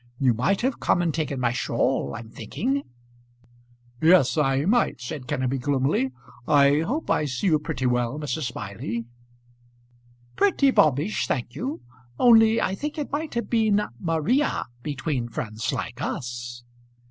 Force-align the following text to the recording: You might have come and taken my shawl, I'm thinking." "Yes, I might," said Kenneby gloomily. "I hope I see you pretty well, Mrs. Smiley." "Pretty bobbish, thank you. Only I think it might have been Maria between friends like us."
You 0.17 0.33
might 0.33 0.61
have 0.61 0.79
come 0.79 0.99
and 1.03 1.13
taken 1.13 1.39
my 1.39 1.51
shawl, 1.51 2.15
I'm 2.15 2.27
thinking." 2.31 2.81
"Yes, 4.01 4.35
I 4.35 4.65
might," 4.65 4.99
said 4.99 5.27
Kenneby 5.27 5.59
gloomily. 5.61 6.09
"I 6.47 6.79
hope 6.79 7.11
I 7.11 7.25
see 7.25 7.45
you 7.45 7.59
pretty 7.59 7.85
well, 7.85 8.17
Mrs. 8.17 8.51
Smiley." 8.51 9.05
"Pretty 10.35 10.71
bobbish, 10.71 11.27
thank 11.27 11.53
you. 11.53 11.81
Only 12.17 12.59
I 12.59 12.73
think 12.73 12.97
it 12.97 13.11
might 13.11 13.35
have 13.35 13.47
been 13.51 13.79
Maria 13.99 14.65
between 14.81 15.29
friends 15.29 15.71
like 15.71 16.01
us." 16.01 16.63